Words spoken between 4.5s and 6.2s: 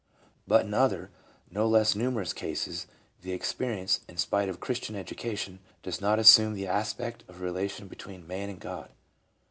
Christian education, does not